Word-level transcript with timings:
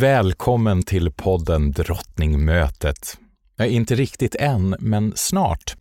Välkommen 0.00 0.82
till 0.82 1.12
podden 1.12 1.72
Drottningmötet. 1.72 3.18
Ja, 3.56 3.66
inte 3.66 3.94
riktigt 3.94 4.34
än, 4.34 4.76
men 4.78 5.12
snart. 5.16 5.76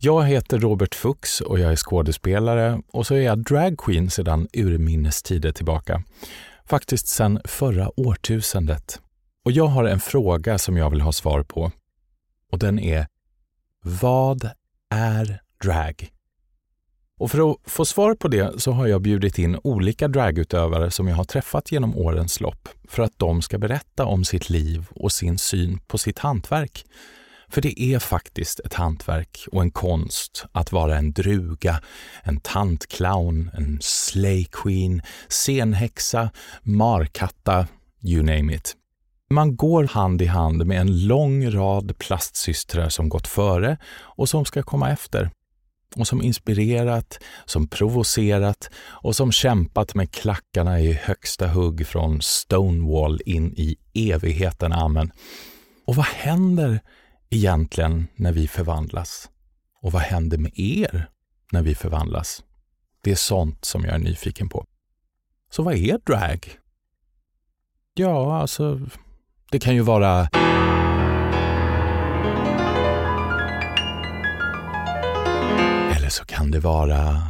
Jag 0.00 0.26
heter 0.26 0.58
Robert 0.58 0.94
Fuchs 0.94 1.40
och 1.40 1.58
jag 1.58 1.72
är 1.72 1.76
skådespelare 1.76 2.80
och 2.92 3.06
så 3.06 3.14
är 3.14 3.20
jag 3.20 3.44
dragqueen 3.44 4.10
sedan 4.10 4.48
urminnes 4.52 5.22
tider 5.22 5.52
tillbaka. 5.52 6.02
Faktiskt 6.66 7.08
sedan 7.08 7.40
förra 7.44 8.00
årtusendet. 8.00 9.00
Och 9.44 9.52
jag 9.52 9.66
har 9.66 9.84
en 9.84 10.00
fråga 10.00 10.58
som 10.58 10.76
jag 10.76 10.90
vill 10.90 11.00
ha 11.00 11.12
svar 11.12 11.42
på. 11.42 11.72
Och 12.52 12.58
den 12.58 12.78
är 12.78 13.06
Vad 13.82 14.50
är 14.90 15.40
drag? 15.62 16.13
Och 17.20 17.30
för 17.30 17.50
att 17.50 17.56
få 17.66 17.84
svar 17.84 18.14
på 18.14 18.28
det 18.28 18.60
så 18.60 18.72
har 18.72 18.86
jag 18.86 19.02
bjudit 19.02 19.38
in 19.38 19.58
olika 19.64 20.08
dragutövare 20.08 20.90
som 20.90 21.08
jag 21.08 21.16
har 21.16 21.24
träffat 21.24 21.72
genom 21.72 21.96
årens 21.96 22.40
lopp 22.40 22.68
för 22.88 23.02
att 23.02 23.12
de 23.16 23.42
ska 23.42 23.58
berätta 23.58 24.04
om 24.04 24.24
sitt 24.24 24.50
liv 24.50 24.86
och 24.90 25.12
sin 25.12 25.38
syn 25.38 25.78
på 25.86 25.98
sitt 25.98 26.18
hantverk. 26.18 26.84
För 27.48 27.60
det 27.60 27.82
är 27.82 27.98
faktiskt 27.98 28.60
ett 28.60 28.74
hantverk 28.74 29.46
och 29.52 29.62
en 29.62 29.70
konst 29.70 30.46
att 30.52 30.72
vara 30.72 30.96
en 30.96 31.12
druga, 31.12 31.80
en 32.22 32.40
tantclown, 32.40 33.50
en 33.54 33.78
slay 33.80 34.44
queen, 34.44 35.02
scenhäxa, 35.28 36.30
markatta, 36.62 37.66
you 38.02 38.22
name 38.22 38.54
it. 38.54 38.76
Man 39.30 39.56
går 39.56 39.84
hand 39.84 40.22
i 40.22 40.26
hand 40.26 40.66
med 40.66 40.80
en 40.80 41.06
lång 41.06 41.50
rad 41.50 41.98
plastsystrar 41.98 42.88
som 42.88 43.08
gått 43.08 43.26
före 43.26 43.76
och 43.96 44.28
som 44.28 44.44
ska 44.44 44.62
komma 44.62 44.90
efter 44.90 45.30
och 45.96 46.06
som 46.06 46.22
inspirerat, 46.22 47.18
som 47.44 47.68
provocerat 47.68 48.70
och 48.76 49.16
som 49.16 49.32
kämpat 49.32 49.94
med 49.94 50.10
klackarna 50.10 50.80
i 50.80 50.92
högsta 50.92 51.48
hugg 51.48 51.86
från 51.86 52.22
Stonewall 52.22 53.20
in 53.26 53.54
i 53.56 53.76
evigheten. 53.94 54.72
Amen. 54.72 55.12
Och 55.86 55.96
vad 55.96 56.06
händer 56.06 56.80
egentligen 57.30 58.06
när 58.14 58.32
vi 58.32 58.48
förvandlas? 58.48 59.30
Och 59.82 59.92
vad 59.92 60.02
händer 60.02 60.38
med 60.38 60.52
er 60.54 61.08
när 61.52 61.62
vi 61.62 61.74
förvandlas? 61.74 62.42
Det 63.00 63.10
är 63.10 63.16
sånt 63.16 63.64
som 63.64 63.84
jag 63.84 63.94
är 63.94 63.98
nyfiken 63.98 64.48
på. 64.48 64.66
Så 65.50 65.62
vad 65.62 65.74
är 65.74 65.98
drag? 66.06 66.58
Ja, 67.94 68.36
alltså, 68.36 68.80
det 69.50 69.58
kan 69.58 69.74
ju 69.74 69.80
vara 69.80 70.28
så 76.14 76.24
kan 76.24 76.50
det 76.50 76.60
vara... 76.60 77.22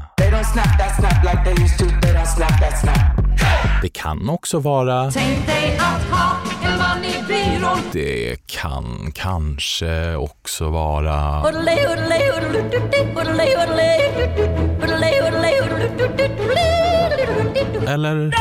Det 3.83 3.89
kan 3.89 4.29
också 4.29 4.59
vara... 4.59 5.11
Tänk 5.11 5.47
dig 5.47 5.77
att 5.79 6.03
ha 6.03 6.37
en 6.65 6.79
man 6.79 7.05
i 7.05 7.25
byrån. 7.29 7.79
Det 7.93 8.47
kan 8.47 9.13
kanske 9.15 10.15
också 10.17 10.71
vara... 10.71 11.43
Eller... 17.89 18.35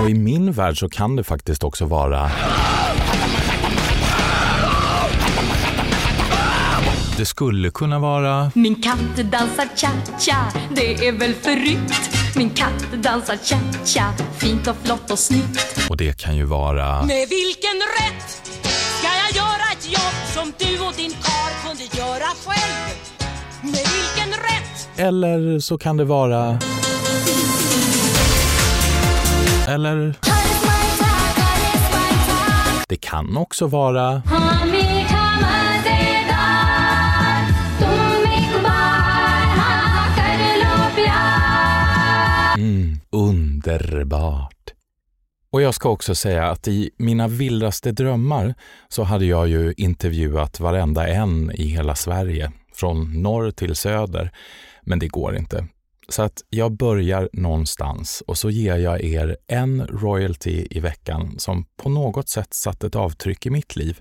Och 0.00 0.10
i 0.10 0.14
min 0.14 0.52
värld 0.52 0.78
så 0.78 0.88
kan 0.88 1.16
det 1.16 1.24
faktiskt 1.24 1.64
också 1.64 1.84
vara... 1.84 2.30
Det 7.16 7.26
skulle 7.26 7.70
kunna 7.70 7.98
vara... 7.98 8.50
Min 8.54 8.82
katt 8.82 9.16
dansar 9.16 9.68
cha-cha, 9.76 10.52
det 10.74 11.08
är 11.08 11.12
väl 11.12 11.34
förryckt. 11.34 12.10
Min 12.36 12.50
katt 12.50 12.92
dansar 13.02 13.36
cha-cha, 13.36 14.12
fint 14.38 14.66
och 14.66 14.76
flott 14.84 15.10
och 15.10 15.18
snyggt. 15.18 15.86
Och 15.90 15.96
det 15.96 16.20
kan 16.20 16.36
ju 16.36 16.44
vara... 16.44 17.02
Med 17.02 17.28
vilken 17.28 17.80
rätt 18.00 18.46
ska 18.98 19.08
jag 19.08 19.36
göra 19.36 19.72
ett 19.72 19.92
jobb 19.92 20.16
som 20.34 20.52
du 20.58 20.86
och 20.86 20.92
din 20.96 21.10
kar 21.10 21.68
kunde 21.68 21.82
göra 21.96 22.28
själv? 22.46 22.96
Med 23.62 23.72
vilken 23.72 24.30
rätt? 24.30 24.88
Eller 24.96 25.58
så 25.60 25.78
kan 25.78 25.96
det 25.96 26.04
vara... 26.04 26.58
Eller... 29.68 30.14
Det 32.88 32.96
kan 32.96 33.36
också 33.36 33.66
vara... 33.66 34.22
underbart. 44.06 44.72
Och 45.50 45.62
jag 45.62 45.74
ska 45.74 45.88
också 45.88 46.14
säga 46.14 46.50
att 46.50 46.68
i 46.68 46.90
mina 46.98 47.28
vildaste 47.28 47.92
drömmar 47.92 48.54
så 48.88 49.02
hade 49.02 49.24
jag 49.24 49.48
ju 49.48 49.74
intervjuat 49.76 50.60
varenda 50.60 51.08
en 51.08 51.50
i 51.54 51.66
hela 51.66 51.94
Sverige, 51.94 52.52
från 52.74 53.22
norr 53.22 53.50
till 53.50 53.76
söder. 53.76 54.30
Men 54.82 54.98
det 54.98 55.08
går 55.08 55.36
inte. 55.36 55.66
Så 56.08 56.22
att 56.22 56.42
jag 56.50 56.72
börjar 56.72 57.28
någonstans 57.32 58.22
och 58.26 58.38
så 58.38 58.50
ger 58.50 58.76
jag 58.76 59.04
er 59.04 59.36
en 59.46 59.86
royalty 59.86 60.66
i 60.70 60.80
veckan 60.80 61.34
som 61.38 61.64
på 61.76 61.88
något 61.88 62.28
sätt 62.28 62.54
satt 62.54 62.84
ett 62.84 62.96
avtryck 62.96 63.46
i 63.46 63.50
mitt 63.50 63.76
liv. 63.76 64.00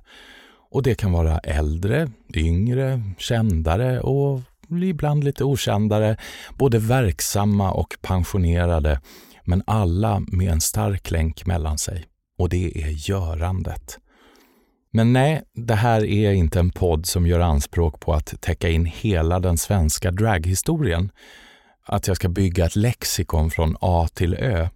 Och 0.72 0.84
det 0.84 0.96
kan 0.96 1.12
vara 1.12 1.40
äldre, 1.40 2.12
yngre, 2.34 3.02
kändare 3.18 4.00
och 4.00 4.42
ibland 4.70 5.24
lite 5.24 5.44
okändare, 5.44 6.18
både 6.58 6.80
verksamma 6.80 7.72
och 7.72 7.98
pensionerade, 8.02 9.00
men 9.46 9.64
alla 9.68 10.20
med 10.28 10.52
en 10.52 10.62
stark 10.62 11.12
länk 11.12 11.46
mellan 11.46 11.78
sig. 11.78 12.06
Och 12.38 12.50
det 12.50 12.84
är 12.84 13.10
görandet. 13.10 14.00
Men 14.92 15.14
nej, 15.14 15.44
det 15.54 15.76
här 15.76 16.06
är 16.06 16.32
inte 16.32 16.60
en 16.60 16.70
podd 16.70 17.06
som 17.06 17.28
gör 17.28 17.40
anspråk 17.40 18.00
på 18.00 18.14
att 18.14 18.42
täcka 18.42 18.70
in 18.70 18.86
hela 18.86 19.40
den 19.40 19.58
svenska 19.58 20.12
draghistorien. 20.12 21.12
Att 21.86 22.08
jag 22.08 22.18
ska 22.18 22.30
bygga 22.30 22.66
ett 22.66 22.76
lexikon 22.76 23.52
från 23.52 23.78
A 23.82 24.08
till 24.14 24.34
Ö. 24.34 24.70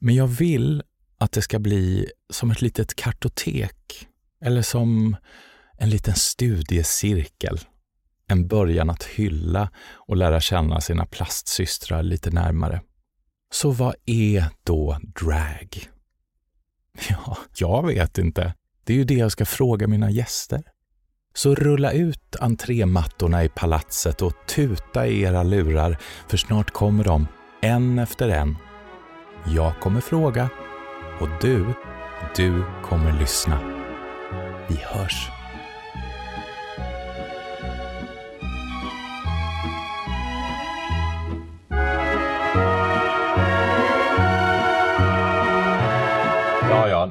Men 0.00 0.14
jag 0.14 0.26
vill 0.26 0.82
att 1.18 1.32
det 1.32 1.42
ska 1.42 1.58
bli 1.58 2.10
som 2.30 2.50
ett 2.50 2.62
litet 2.62 2.96
kartotek 2.96 4.06
eller 4.40 4.62
som 4.62 5.16
en 5.78 5.90
liten 5.90 6.14
studiecirkel. 6.14 7.58
En 8.28 8.48
början 8.48 8.90
att 8.90 9.04
hylla 9.04 9.70
och 9.92 10.16
lära 10.16 10.40
känna 10.40 10.80
sina 10.80 11.06
plastsystrar 11.06 12.02
lite 12.02 12.30
närmare. 12.30 12.80
Så 13.50 13.70
vad 13.70 13.94
är 14.06 14.44
då 14.64 14.98
drag? 15.20 15.88
Ja, 17.08 17.36
jag 17.56 17.86
vet 17.86 18.18
inte. 18.18 18.54
Det 18.84 18.92
är 18.92 18.96
ju 18.96 19.04
det 19.04 19.14
jag 19.14 19.32
ska 19.32 19.44
fråga 19.44 19.86
mina 19.86 20.10
gäster. 20.10 20.62
Så 21.34 21.54
rulla 21.54 21.92
ut 21.92 22.36
entrémattorna 22.40 23.44
i 23.44 23.48
palatset 23.48 24.22
och 24.22 24.32
tuta 24.48 25.06
i 25.06 25.22
era 25.22 25.42
lurar, 25.42 25.98
för 26.28 26.36
snart 26.36 26.70
kommer 26.70 27.04
de, 27.04 27.26
en 27.62 27.98
efter 27.98 28.28
en. 28.28 28.56
Jag 29.46 29.80
kommer 29.80 30.00
fråga 30.00 30.50
och 31.20 31.28
du, 31.40 31.66
du 32.36 32.64
kommer 32.84 33.20
lyssna. 33.20 33.60
Vi 34.68 34.76
hörs. 34.76 35.35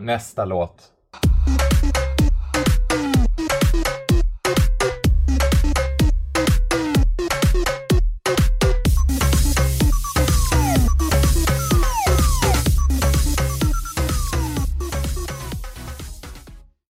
Nästa 0.06 0.46
låt. 0.46 0.95